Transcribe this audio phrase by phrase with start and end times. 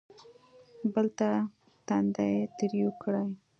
[0.93, 1.29] بل ته
[1.87, 3.25] تندی تریو کړي.